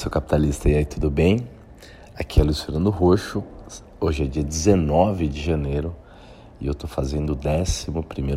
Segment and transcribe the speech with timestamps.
[0.00, 1.46] Seu capitalista, e aí tudo bem?
[2.14, 3.44] Aqui é Luiz Fernando Roxo,
[4.00, 5.94] hoje é dia 19 de janeiro
[6.58, 7.90] e eu tô fazendo o 11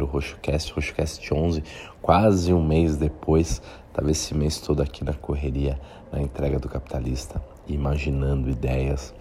[0.04, 1.64] RoxoCast, RoxoCast 11,
[2.02, 3.62] quase um mês depois,
[3.94, 5.80] tava esse mês todo aqui na correria,
[6.12, 9.16] na entrega do capitalista, imaginando ideias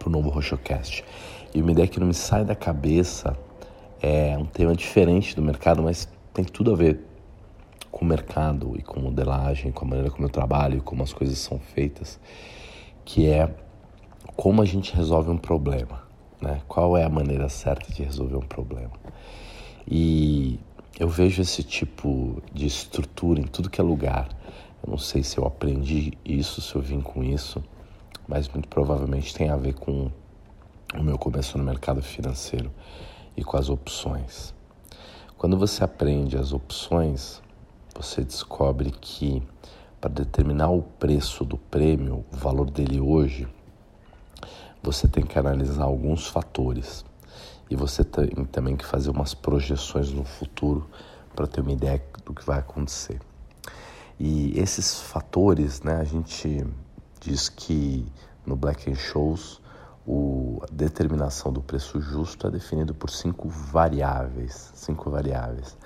[0.00, 1.04] pro novo RoxoCast.
[1.54, 3.36] E uma ideia que não me sai da cabeça
[4.02, 7.06] é um tema diferente do mercado, mas tem tudo a ver
[7.92, 11.38] com o mercado e com modelagem, com a maneira como eu trabalho, como as coisas
[11.38, 12.18] são feitas,
[13.04, 13.54] que é
[14.34, 16.02] como a gente resolve um problema,
[16.40, 16.62] né?
[16.66, 18.92] Qual é a maneira certa de resolver um problema?
[19.86, 20.58] E
[20.98, 24.28] eu vejo esse tipo de estrutura em tudo que é lugar.
[24.82, 27.62] Eu não sei se eu aprendi isso, se eu vim com isso,
[28.26, 30.10] mas muito provavelmente tem a ver com
[30.94, 32.72] o meu começo no mercado financeiro
[33.36, 34.54] e com as opções.
[35.36, 37.42] Quando você aprende as opções,
[37.94, 39.42] você descobre que
[40.00, 43.46] para determinar o preço do prêmio, o valor dele hoje,
[44.82, 47.04] você tem que analisar alguns fatores
[47.70, 50.88] e você tem também que fazer umas projeções no futuro
[51.36, 53.20] para ter uma ideia do que vai acontecer.
[54.18, 56.66] E esses fatores, né, a gente
[57.20, 58.04] diz que
[58.44, 59.60] no Black and Shows
[60.06, 65.76] o, a determinação do preço justo é definido por cinco variáveis, cinco variáveis.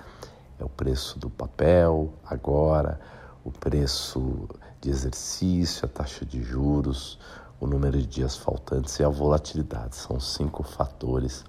[0.58, 2.98] É o preço do papel agora,
[3.44, 4.48] o preço
[4.80, 7.18] de exercício, a taxa de juros,
[7.60, 9.96] o número de dias faltantes e a volatilidade.
[9.96, 11.44] São cinco fatores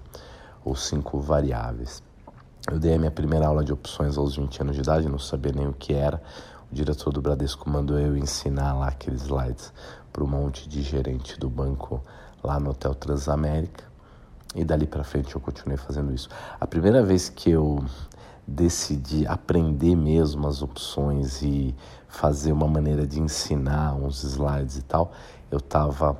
[0.64, 2.02] ou cinco variáveis.
[2.70, 5.52] Eu dei a minha primeira aula de opções aos 20 anos de idade, não sabia
[5.52, 6.22] nem o que era.
[6.70, 9.72] O diretor do Bradesco mandou eu ensinar lá aqueles slides
[10.12, 12.04] para um monte de gerente do banco
[12.42, 13.84] lá no Hotel Transamérica.
[14.54, 16.28] E dali para frente eu continuei fazendo isso.
[16.60, 17.82] A primeira vez que eu
[18.48, 21.74] decidi aprender mesmo as opções e
[22.08, 25.12] fazer uma maneira de ensinar uns slides e tal,
[25.50, 26.18] eu estava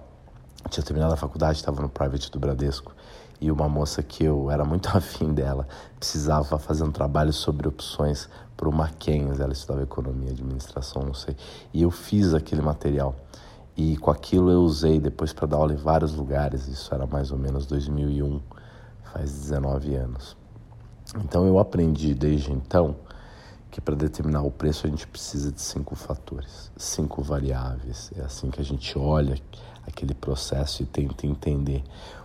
[0.69, 2.95] tinha terminado a faculdade, estava no private do Bradesco
[3.41, 5.67] e uma moça que eu era muito afim dela
[5.99, 11.35] precisava fazer um trabalho sobre opções para o Mackenzie, ela estudava economia, administração, não sei,
[11.73, 13.17] e eu fiz aquele material
[13.75, 17.31] e com aquilo eu usei depois para dar aula em vários lugares, isso era mais
[17.31, 18.41] ou menos 2001,
[19.15, 20.38] faz 19 anos.
[21.17, 22.97] Então eu aprendi desde então
[23.71, 28.11] que para determinar o preço a gente precisa de cinco fatores, cinco variáveis.
[28.17, 29.41] É assim que a gente olha
[29.87, 31.83] aquele processo e tenta entender.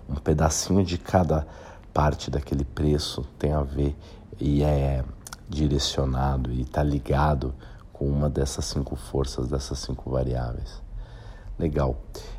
[0.10, 1.48] Um pedacinho de cada
[1.94, 3.96] parte daquele preço tem a ver
[4.40, 5.04] e é
[5.48, 7.54] direcionado e está ligado
[7.92, 10.82] com uma dessas cinco forças, dessas cinco variáveis.
[11.58, 11.96] Legal.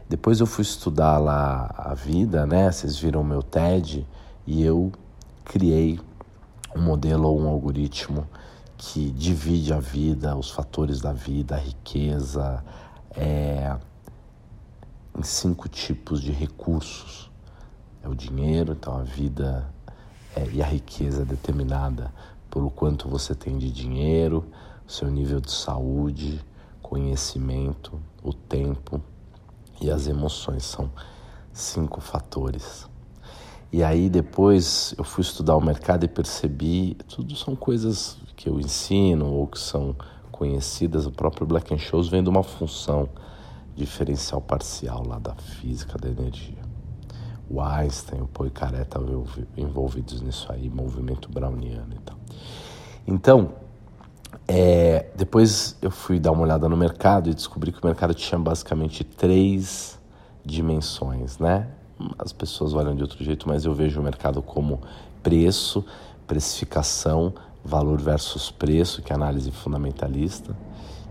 [0.08, 2.70] Depois eu fui estudar lá a vida, né?
[2.70, 4.06] Vocês viram meu TED
[4.46, 4.92] e eu
[5.44, 6.00] criei
[6.74, 8.26] um modelo ou um algoritmo
[8.76, 12.64] que divide a vida, os fatores da vida, a riqueza,
[13.10, 13.76] é,
[15.16, 17.30] em cinco tipos de recursos.
[18.02, 19.66] É o dinheiro, então a vida
[20.36, 22.12] é, e a riqueza é determinada
[22.50, 24.44] pelo quanto você tem de dinheiro,
[24.86, 26.44] seu nível de saúde,
[26.82, 29.00] conhecimento, o tempo
[29.80, 30.64] e as emoções.
[30.64, 30.90] São
[31.52, 32.86] cinco fatores.
[33.74, 38.60] E aí depois eu fui estudar o mercado e percebi, tudo são coisas que eu
[38.60, 39.96] ensino ou que são
[40.30, 41.06] conhecidas.
[41.06, 43.08] O próprio Black and Shows vem de uma função
[43.74, 46.62] diferencial parcial lá da física da energia.
[47.50, 49.24] O Einstein, o Poincaré estavam
[49.56, 52.16] envolvidos nisso aí, movimento browniano e tal.
[53.04, 53.54] Então,
[54.46, 58.38] é, depois eu fui dar uma olhada no mercado e descobri que o mercado tinha
[58.38, 59.98] basicamente três
[60.44, 61.70] dimensões, né?
[62.18, 64.80] As pessoas olham de outro jeito, mas eu vejo o mercado como
[65.22, 65.84] preço,
[66.26, 67.32] precificação,
[67.64, 70.56] valor versus preço, que é análise fundamentalista,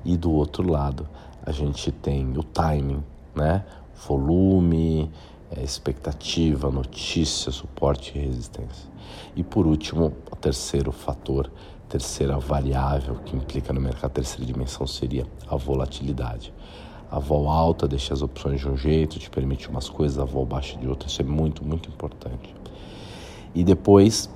[0.05, 1.07] e do outro lado
[1.45, 3.03] a gente tem o timing,
[3.35, 3.65] né?
[4.07, 5.09] volume,
[5.51, 8.91] é, expectativa, notícia, suporte e resistência.
[9.35, 11.49] E por último, o terceiro fator,
[11.87, 16.53] terceira variável que implica no mercado, a terceira dimensão seria a volatilidade.
[17.13, 20.47] A vol alta deixa as opções de um jeito, te permite umas coisas, a vol
[20.47, 21.07] baixa de outra.
[21.07, 22.55] Isso é muito, muito importante.
[23.53, 24.27] E depois,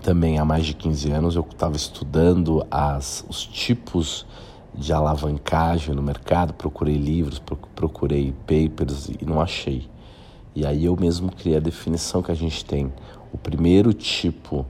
[0.00, 4.24] também há mais de 15 anos, eu estava estudando as, os tipos
[4.74, 7.42] de alavancagem no mercado, procurei livros,
[7.74, 9.86] procurei papers e não achei.
[10.54, 12.90] E aí eu mesmo criei a definição que a gente tem.
[13.30, 14.64] O primeiro tipo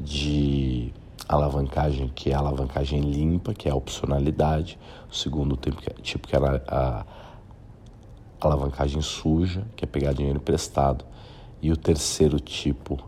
[0.00, 0.92] de
[1.34, 4.78] alavancagem, que é a alavancagem limpa, que é a opcionalidade.
[5.10, 7.04] O segundo tipo, que é a,
[8.40, 11.04] alavancagem suja, que é pegar dinheiro emprestado.
[11.62, 12.98] E o terceiro tipo,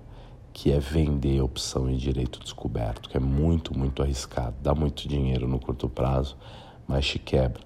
[0.53, 4.55] que é vender opção e direito descoberto, que é muito, muito arriscado.
[4.63, 6.37] Dá muito dinheiro no curto prazo,
[6.87, 7.63] mas te quebra.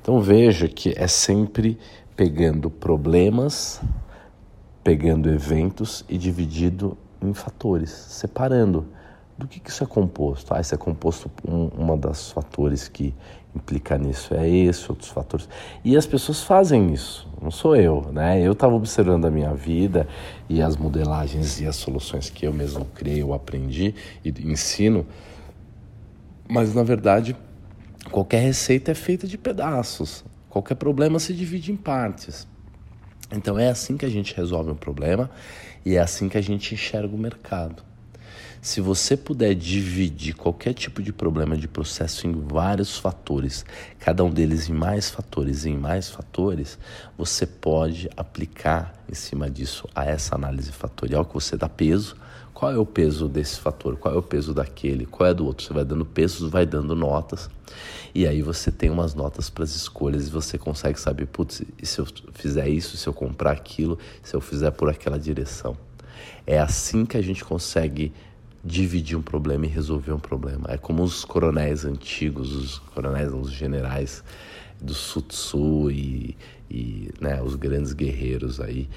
[0.00, 1.78] Então veja que é sempre
[2.14, 3.80] pegando problemas,
[4.84, 8.86] pegando eventos e dividido em fatores, separando.
[9.38, 10.54] Do que, que isso é composto?
[10.54, 13.14] Ah, isso é composto um, uma das fatores que
[13.54, 15.48] implica nisso é esse, outros fatores.
[15.84, 18.40] E as pessoas fazem isso, não sou eu, né?
[18.40, 20.06] Eu estava observando a minha vida
[20.48, 23.94] e as modelagens e as soluções que eu mesmo criei, eu aprendi
[24.24, 25.06] e ensino,
[26.48, 27.34] mas na verdade
[28.10, 32.46] qualquer receita é feita de pedaços, qualquer problema se divide em partes.
[33.32, 35.30] Então é assim que a gente resolve um problema
[35.84, 37.82] e é assim que a gente enxerga o mercado.
[38.60, 43.64] Se você puder dividir qualquer tipo de problema de processo em vários fatores,
[43.98, 46.78] cada um deles em mais fatores e em mais fatores,
[47.16, 52.16] você pode aplicar em cima disso a essa análise fatorial que você dá peso.
[52.52, 53.96] Qual é o peso desse fator?
[53.96, 55.04] Qual é o peso daquele?
[55.04, 55.66] Qual é do outro?
[55.66, 57.50] Você vai dando pesos, vai dando notas.
[58.14, 61.98] E aí você tem umas notas para as escolhas e você consegue saber, putz, se
[61.98, 65.76] eu fizer isso, se eu comprar aquilo, se eu fizer por aquela direção.
[66.46, 68.10] É assim que a gente consegue
[68.66, 70.66] dividir um problema e resolver um problema.
[70.68, 74.24] É como os coronéis antigos, os coronéis, os generais
[74.80, 76.36] do Sutsu e,
[76.68, 78.88] e né, os grandes guerreiros aí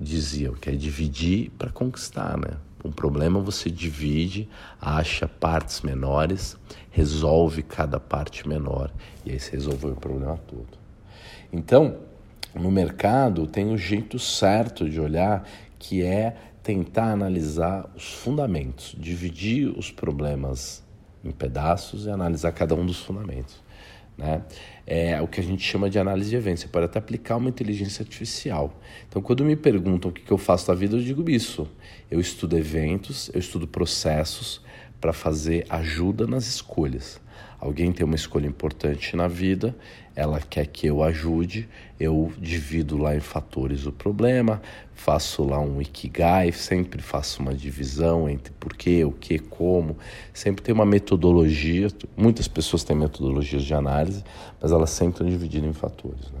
[0.00, 2.56] diziam que é dividir para conquistar, né?
[2.84, 4.48] Um problema você divide,
[4.80, 6.56] acha partes menores,
[6.90, 8.90] resolve cada parte menor
[9.26, 10.78] e aí você resolveu o problema todo.
[11.52, 11.96] Então,
[12.54, 15.46] no mercado tem um jeito certo de olhar
[15.78, 16.36] que é
[16.68, 20.84] tentar analisar os fundamentos, dividir os problemas
[21.24, 23.56] em pedaços e analisar cada um dos fundamentos.
[24.18, 24.44] Né?
[24.86, 26.64] É o que a gente chama de análise de eventos.
[26.64, 28.78] Você pode até aplicar uma inteligência artificial.
[29.08, 31.66] Então, quando me perguntam o que eu faço da vida, eu digo isso.
[32.10, 34.60] Eu estudo eventos, eu estudo processos
[35.00, 37.20] para fazer ajuda nas escolhas.
[37.60, 39.74] Alguém tem uma escolha importante na vida,
[40.14, 41.68] ela quer que eu ajude,
[41.98, 44.62] eu divido lá em fatores o problema,
[44.94, 49.96] faço lá um ikigai, sempre faço uma divisão entre porquê, o que, como,
[50.32, 54.22] sempre tem uma metodologia, muitas pessoas têm metodologias de análise,
[54.60, 56.30] mas elas sempre estão divididas em fatores.
[56.32, 56.40] Né?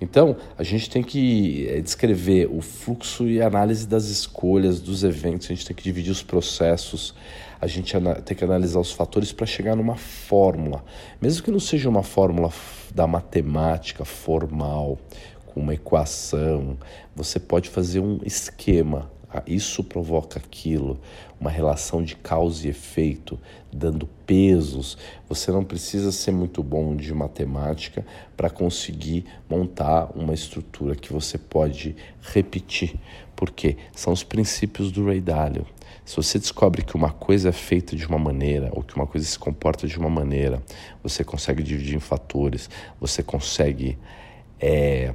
[0.00, 5.46] Então, a gente tem que eh, descrever o fluxo e análise das escolhas, dos eventos,
[5.46, 7.14] a gente tem que dividir os processos,
[7.60, 7.94] a gente
[8.24, 10.84] tem que analisar os fatores para chegar numa fórmula.
[11.20, 12.50] Mesmo que não seja uma fórmula
[12.94, 14.98] da matemática formal,
[15.46, 16.76] com uma equação,
[17.14, 20.98] você pode fazer um esquema ah, isso provoca aquilo,
[21.38, 23.38] uma relação de causa e efeito,
[23.72, 24.96] dando pesos.
[25.28, 28.06] Você não precisa ser muito bom de matemática
[28.36, 32.94] para conseguir montar uma estrutura que você pode repetir,
[33.34, 35.66] porque são os princípios do Ray Dalio.
[36.06, 39.26] Se você descobre que uma coisa é feita de uma maneira ou que uma coisa
[39.26, 40.62] se comporta de uma maneira,
[41.02, 42.70] você consegue dividir em fatores,
[43.00, 43.98] você consegue
[44.60, 45.12] é,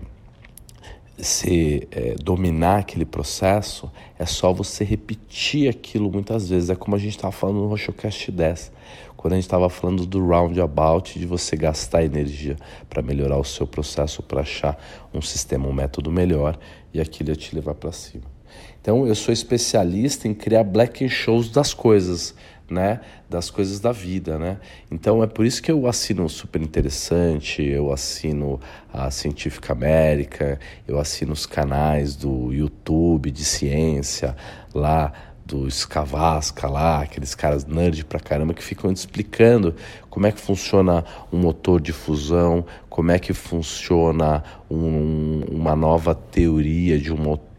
[1.17, 3.89] se é, dominar aquele processo,
[4.19, 6.69] é só você repetir aquilo muitas vezes.
[6.69, 8.74] É como a gente estava falando no RochoCast 10,
[9.15, 12.57] quando a gente estava falando do roundabout, de você gastar energia
[12.89, 14.77] para melhorar o seu processo, para achar
[15.13, 16.60] um sistema, um método melhor
[16.93, 18.40] e aquilo ia te levar para cima.
[18.81, 22.36] Então, eu sou especialista em criar black shows das coisas
[22.72, 24.58] né, das coisas da vida, né?
[24.89, 28.60] Então é por isso que eu assino Super Interessante, eu assino
[28.91, 34.36] a Científica América, eu assino os canais do YouTube de ciência
[34.74, 35.12] lá
[35.46, 39.75] do Scavasca lá, aqueles caras nerd pra caramba que ficam explicando
[40.10, 46.15] como é que funciona um motor de fusão, como é que funciona um, uma nova
[46.15, 47.50] teoria de um motor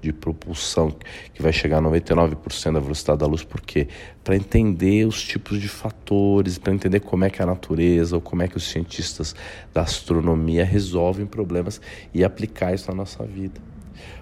[0.00, 0.94] de propulsão
[1.34, 3.44] que vai chegar a 99% da velocidade da luz.
[3.44, 3.88] Por quê?
[4.24, 8.42] Para entender os tipos de fatores, para entender como é que a natureza ou como
[8.42, 9.34] é que os cientistas
[9.72, 11.80] da astronomia resolvem problemas
[12.14, 13.60] e aplicar isso na nossa vida.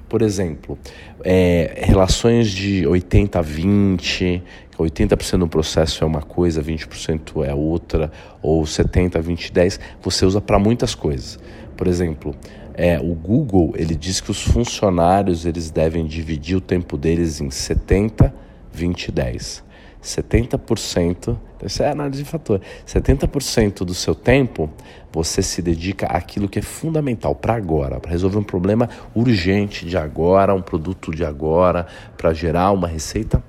[0.08, 0.76] Por exemplo,
[1.22, 4.42] é, relações de 80 a 20,
[4.76, 8.10] 80% do processo é uma coisa, 20% é outra,
[8.42, 11.38] ou 70, 20, 10, você usa para muitas coisas.
[11.76, 12.34] Por exemplo,
[12.74, 17.50] é, o Google ele diz que os funcionários eles devem dividir o tempo deles em
[17.50, 18.32] 70,
[18.72, 19.70] 20, 10.
[20.02, 24.70] 70%, isso é análise de fator, 70% do seu tempo
[25.12, 29.98] você se dedica àquilo que é fundamental para agora, para resolver um problema urgente de
[29.98, 31.86] agora, um produto de agora,
[32.16, 33.42] para gerar uma receita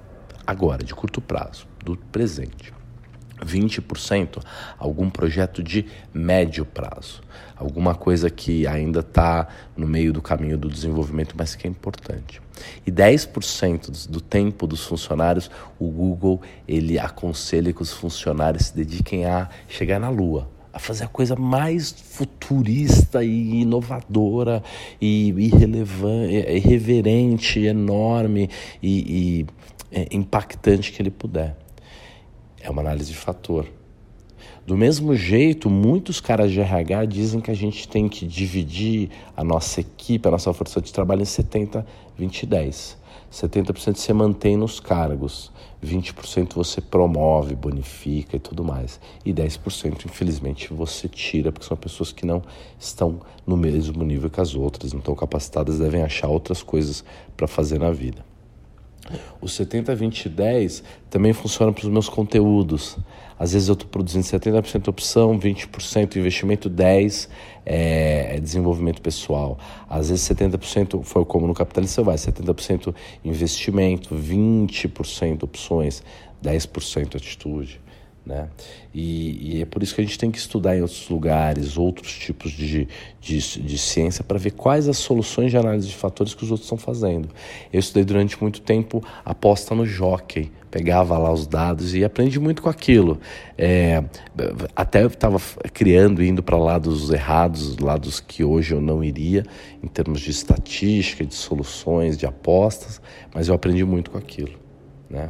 [0.45, 2.80] agora, de curto prazo, do presente.
[3.45, 4.43] 20%
[4.77, 7.21] algum projeto de médio prazo,
[7.55, 12.41] alguma coisa que ainda está no meio do caminho do desenvolvimento, mas que é importante.
[12.85, 19.25] E 10% do tempo dos funcionários, o Google ele aconselha que os funcionários se dediquem
[19.25, 24.63] a chegar na Lua, a fazer a coisa mais futurista e inovadora
[25.01, 28.49] e irrelevante, irreverente, enorme
[28.81, 29.45] e, e
[29.91, 31.57] é, impactante que ele puder.
[32.63, 33.67] É uma análise de fator.
[34.65, 39.43] Do mesmo jeito, muitos caras de RH dizem que a gente tem que dividir a
[39.43, 41.85] nossa equipe, a nossa força de trabalho em 70,
[42.17, 42.97] 20 e 10.
[43.31, 45.51] 70% você mantém nos cargos,
[45.83, 48.99] 20% você promove, bonifica e tudo mais.
[49.25, 52.43] E 10%, infelizmente, você tira, porque são pessoas que não
[52.77, 57.03] estão no mesmo nível que as outras, não estão capacitadas, devem achar outras coisas
[57.35, 58.30] para fazer na vida.
[59.41, 62.97] O 70, 20, 10 também funciona para os meus conteúdos.
[63.37, 67.27] Às vezes eu estou produzindo 70% opção, 20% investimento, 10%
[67.65, 69.57] é, é desenvolvimento pessoal.
[69.89, 72.93] Às vezes 70% foi como no Capitalista vai, 70%
[73.25, 76.03] investimento, 20% opções,
[76.43, 77.81] 10% atitude.
[78.23, 78.49] Né?
[78.93, 82.13] E, e, é por isso que a gente tem que estudar em outros lugares, outros
[82.13, 82.87] tipos de,
[83.19, 86.67] de, de ciência, para ver quais as soluções de análise de fatores que os outros
[86.67, 87.29] estão fazendo.
[87.73, 92.61] Eu estudei durante muito tempo aposta no jockey, pegava lá os dados e aprendi muito
[92.61, 93.19] com aquilo.
[93.57, 94.03] É,
[94.75, 95.39] até estava
[95.73, 99.43] criando, indo para lados errados, lados que hoje eu não iria,
[99.81, 103.01] em termos de estatística, de soluções, de apostas,
[103.33, 104.59] mas eu aprendi muito com aquilo.
[105.09, 105.29] Né?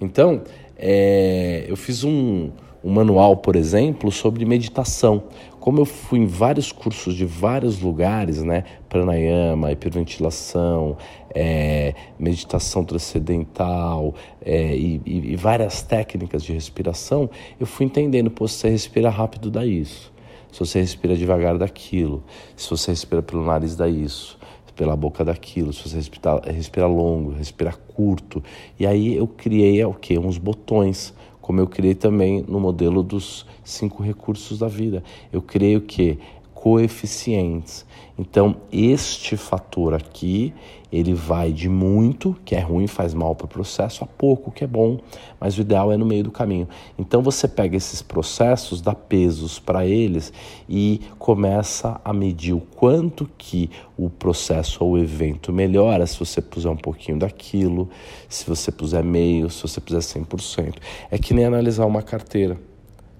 [0.00, 0.42] Então,
[0.78, 2.50] é, eu fiz um,
[2.84, 5.24] um manual, por exemplo, sobre meditação.
[5.58, 8.62] Como eu fui em vários cursos de vários lugares, né?
[8.88, 10.96] Pranayama, hiperventilação,
[11.34, 17.28] é, meditação transcendental é, e, e, várias técnicas de respiração,
[17.58, 20.14] eu fui entendendo, pô, se você respira rápido dá isso.
[20.52, 22.22] Se você respira devagar daquilo.
[22.54, 24.38] Se você respira pelo nariz dá isso
[24.76, 28.44] pela boca daquilo, se você respira, respira longo, respira curto.
[28.78, 30.18] E aí eu criei é o que?
[30.18, 35.02] Uns botões, como eu criei também no modelo dos cinco recursos da vida.
[35.32, 36.18] Eu criei o que?
[36.66, 37.86] Coeficientes.
[38.18, 40.52] Então, este fator aqui,
[40.90, 44.64] ele vai de muito, que é ruim, faz mal para o processo, a pouco, que
[44.64, 44.98] é bom,
[45.38, 46.68] mas o ideal é no meio do caminho.
[46.98, 50.32] Então, você pega esses processos, dá pesos para eles
[50.68, 56.42] e começa a medir o quanto que o processo ou o evento melhora se você
[56.42, 57.88] puser um pouquinho daquilo,
[58.28, 60.78] se você puser meio, se você puser 100%.
[61.12, 62.58] É que nem analisar uma carteira,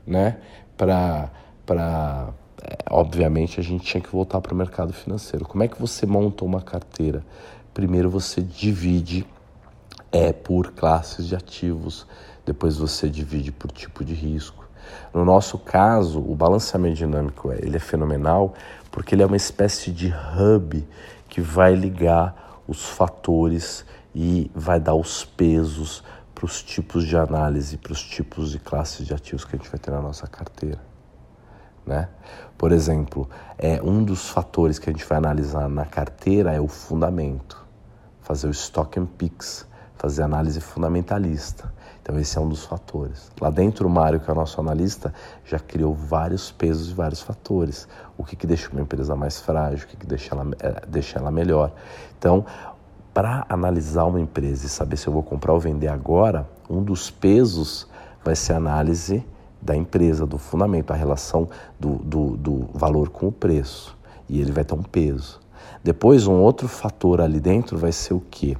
[0.04, 0.38] né?
[0.76, 1.30] Para
[2.62, 5.44] é, obviamente a gente tinha que voltar para o mercado financeiro.
[5.44, 7.24] Como é que você monta uma carteira?
[7.74, 9.26] Primeiro você divide
[10.10, 12.06] é, por classes de ativos,
[12.44, 14.64] depois você divide por tipo de risco.
[15.12, 18.54] No nosso caso, o balanceamento dinâmico ele é fenomenal
[18.90, 20.86] porque ele é uma espécie de hub
[21.28, 23.84] que vai ligar os fatores
[24.14, 26.02] e vai dar os pesos
[26.34, 29.70] para os tipos de análise, para os tipos de classes de ativos que a gente
[29.70, 30.95] vai ter na nossa carteira.
[31.86, 32.08] Né?
[32.58, 36.66] Por exemplo, é, um dos fatores que a gente vai analisar na carteira é o
[36.66, 37.64] fundamento,
[38.20, 41.72] fazer o stock and picks, fazer análise fundamentalista.
[42.02, 43.30] Então esse é um dos fatores.
[43.40, 45.12] Lá dentro o Mário, que é o nosso analista,
[45.44, 47.88] já criou vários pesos e vários fatores.
[48.16, 51.18] O que, que deixa uma empresa mais frágil, o que, que deixa, ela, é, deixa
[51.18, 51.72] ela melhor.
[52.18, 52.44] Então,
[53.12, 57.10] para analisar uma empresa e saber se eu vou comprar ou vender agora, um dos
[57.10, 57.88] pesos
[58.24, 59.24] vai ser a análise
[59.60, 61.48] da empresa, do fundamento, a relação
[61.78, 63.96] do, do, do valor com o preço.
[64.28, 65.40] E ele vai ter um peso.
[65.82, 68.56] Depois, um outro fator ali dentro vai ser o que?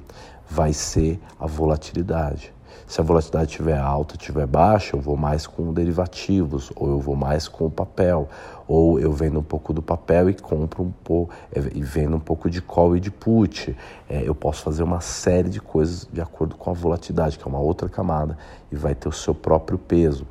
[0.49, 2.53] Vai ser a volatilidade.
[2.87, 7.17] Se a volatilidade estiver alta, estiver baixa, eu vou mais com derivativos, ou eu vou
[7.17, 8.29] mais com o papel,
[8.65, 12.19] ou eu vendo um pouco do papel e compro um pouco, é, e vendo um
[12.19, 13.75] pouco de call e de put.
[14.09, 17.47] É, eu posso fazer uma série de coisas de acordo com a volatilidade, que é
[17.47, 18.37] uma outra camada,
[18.71, 20.25] e vai ter o seu próprio peso.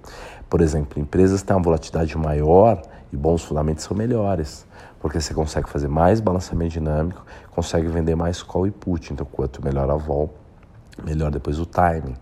[0.49, 2.81] Por exemplo, empresas que têm uma volatilidade maior
[3.13, 4.67] e bons fundamentos são melhores,
[5.01, 9.13] porque você consegue fazer mais balanceamento dinâmico, consegue vender mais call e put.
[9.13, 10.33] Então, quanto melhor a vol,
[11.05, 12.15] melhor depois o timing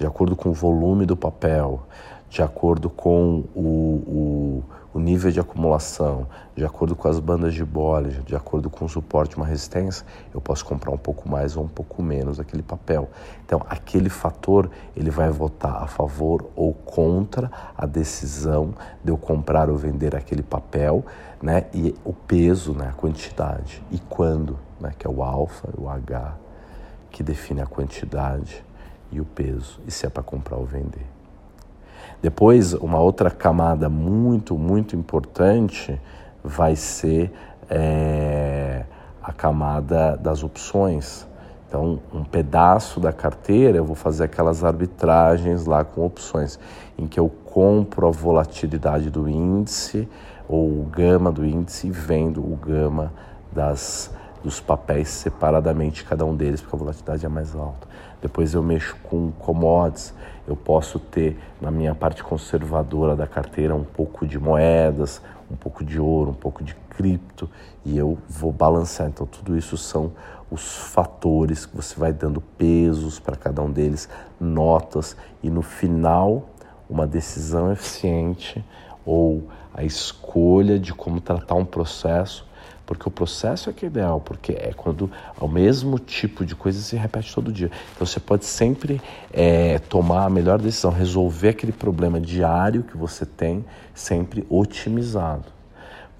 [0.00, 1.82] de acordo com o volume do papel,
[2.30, 7.64] de acordo com o, o, o, nível de acumulação, de acordo com as bandas de
[7.64, 11.64] Bollinger, de acordo com o suporte, uma resistência, eu posso comprar um pouco mais ou
[11.64, 13.10] um pouco menos daquele papel.
[13.44, 18.72] Então, aquele fator ele vai votar a favor ou contra a decisão
[19.02, 21.04] de eu comprar ou vender aquele papel,
[21.42, 21.66] né?
[21.74, 22.90] E o peso, né?
[22.90, 24.92] A quantidade e quando, né?
[24.96, 26.36] Que é o alfa, o H,
[27.10, 28.64] que define a quantidade
[29.10, 31.19] e o peso, e se é para comprar ou vender.
[32.22, 35.98] Depois, uma outra camada muito, muito importante
[36.44, 37.32] vai ser
[37.68, 38.84] é,
[39.22, 41.26] a camada das opções,
[41.68, 46.58] Então, um pedaço da carteira eu vou fazer aquelas arbitragens lá com opções,
[46.98, 50.08] em que eu compro a volatilidade do índice
[50.48, 53.12] ou o gama do índice e vendo o gama
[53.52, 54.10] das,
[54.42, 57.86] dos papéis separadamente, cada um deles, porque a volatilidade é mais alta.
[58.20, 60.12] Depois eu mexo com commodities,
[60.46, 65.84] eu posso ter na minha parte conservadora da carteira um pouco de moedas, um pouco
[65.84, 67.48] de ouro, um pouco de cripto
[67.84, 69.08] e eu vou balancear.
[69.08, 70.12] Então, tudo isso são
[70.50, 74.08] os fatores que você vai dando pesos para cada um deles,
[74.40, 76.48] notas e no final
[76.88, 78.64] uma decisão eficiente
[79.06, 82.49] ou a escolha de como tratar um processo
[82.90, 85.08] porque o processo é que é ideal, porque é quando
[85.40, 87.70] o mesmo tipo de coisa se repete todo dia.
[87.94, 89.00] Então você pode sempre
[89.32, 95.44] é, tomar a melhor decisão, resolver aquele problema diário que você tem, sempre otimizado.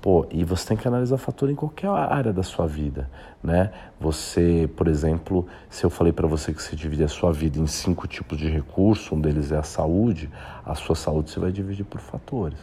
[0.00, 3.10] Pô, e você tem que analisar fator em qualquer área da sua vida,
[3.42, 3.72] né?
[3.98, 7.66] Você, por exemplo, se eu falei para você que você divide a sua vida em
[7.66, 10.30] cinco tipos de recurso, um deles é a saúde,
[10.64, 12.60] a sua saúde você vai dividir por fatores.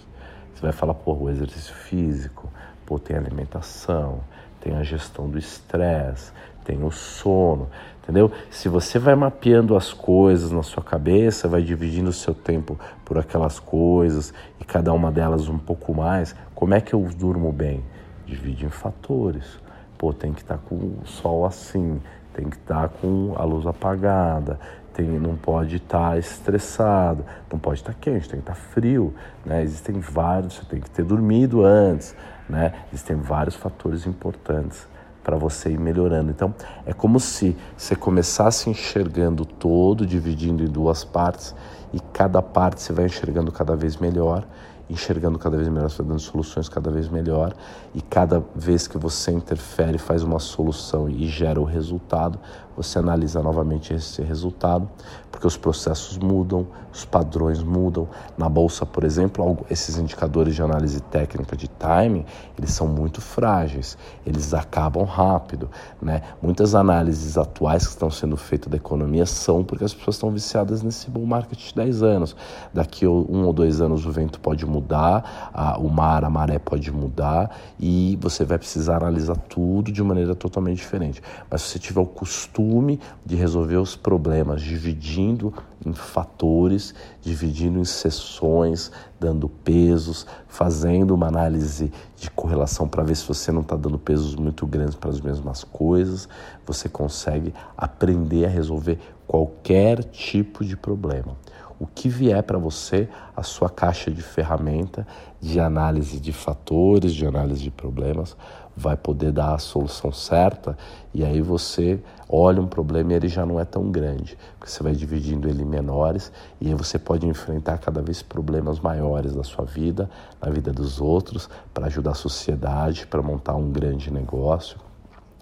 [0.58, 2.50] Você vai falar, pô, o exercício físico,
[2.88, 4.22] Pô, tem alimentação,
[4.62, 6.32] tem a gestão do estresse,
[6.64, 7.68] tem o sono,
[8.02, 8.32] entendeu?
[8.50, 13.18] Se você vai mapeando as coisas na sua cabeça, vai dividindo o seu tempo por
[13.18, 17.84] aquelas coisas e cada uma delas um pouco mais, como é que eu durmo bem?
[18.26, 19.60] Divide em fatores.
[19.98, 22.00] Pô, tem que estar com o sol assim,
[22.34, 24.58] tem que estar com a luz apagada,
[24.98, 29.14] tem, não pode estar estressado, não pode estar quente, tem que estar frio,
[29.46, 29.62] né?
[29.62, 32.16] Existem vários, você tem que ter dormido antes,
[32.50, 32.74] né?
[32.92, 34.88] Existem vários fatores importantes
[35.24, 36.32] para você ir melhorando.
[36.32, 36.52] Então,
[36.84, 41.54] é como se você começasse enxergando todo, dividindo em duas partes,
[41.94, 44.48] e cada parte você vai enxergando cada vez melhor
[44.90, 47.54] enxergando cada vez melhor, você vai dando soluções cada vez melhor
[47.94, 52.40] e cada vez que você interfere, faz uma solução e gera o resultado,
[52.78, 54.88] você analisa novamente esse resultado,
[55.32, 58.08] porque os processos mudam, os padrões mudam.
[58.38, 62.24] Na bolsa, por exemplo, esses indicadores de análise técnica de timing,
[62.56, 65.70] eles são muito frágeis, eles acabam rápido,
[66.00, 66.22] né?
[66.40, 70.84] Muitas análises atuais que estão sendo feitas da economia são porque as pessoas estão viciadas
[70.84, 72.36] nesse bull market de 10 anos.
[72.72, 76.60] Daqui um ou dois anos o vento pode mudar mudar, a, o mar, a maré
[76.60, 81.22] pode mudar e você vai precisar analisar tudo de maneira totalmente diferente.
[81.50, 85.54] Mas se você tiver o costume de resolver os problemas dividindo
[85.86, 93.28] em fatores, dividindo em sessões, dando pesos, fazendo uma análise de correlação para ver se
[93.28, 96.30] você não está dando pesos muito grandes para as mesmas coisas,
[96.66, 101.36] você consegue aprender a resolver qualquer tipo de problema
[101.80, 105.06] o que vier para você, a sua caixa de ferramenta
[105.40, 108.36] de análise de fatores, de análise de problemas,
[108.76, 110.78] vai poder dar a solução certa
[111.14, 114.84] e aí você olha um problema e ele já não é tão grande, porque você
[114.84, 119.44] vai dividindo ele em menores e aí você pode enfrentar cada vez problemas maiores da
[119.44, 120.10] sua vida,
[120.42, 124.87] na vida dos outros, para ajudar a sociedade, para montar um grande negócio.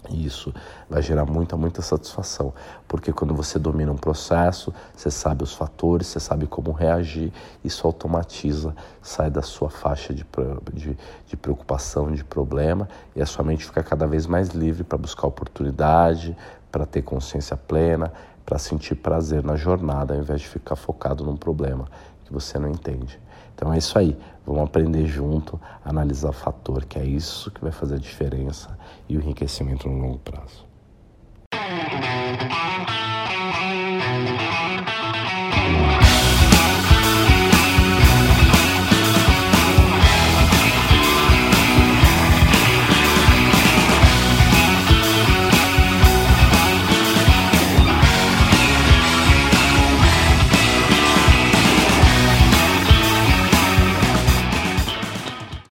[0.09, 0.53] Isso
[0.89, 2.53] vai gerar muita, muita satisfação,
[2.87, 7.31] porque quando você domina um processo, você sabe os fatores, você sabe como reagir,
[7.63, 10.25] isso automatiza, sai da sua faixa de,
[10.73, 14.97] de, de preocupação, de problema, e a sua mente fica cada vez mais livre para
[14.97, 16.35] buscar oportunidade,
[16.71, 18.11] para ter consciência plena,
[18.45, 21.85] para sentir prazer na jornada ao invés de ficar focado num problema
[22.25, 23.19] que você não entende.
[23.55, 27.95] Então é isso aí, vamos aprender junto, analisar fator, que é isso que vai fazer
[27.95, 28.77] a diferença
[29.07, 30.65] e o enriquecimento no longo prazo.